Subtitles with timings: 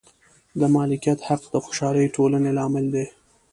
[0.59, 3.05] د مالکیت حق د خوشحالې ټولنې لامل دی.